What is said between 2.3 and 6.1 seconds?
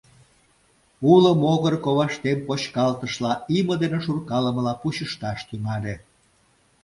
почкалтышла, име дене шуркалымыла пучышташ тӱҥале.